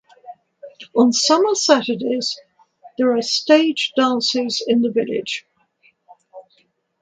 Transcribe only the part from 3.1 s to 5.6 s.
are stage dances in the village.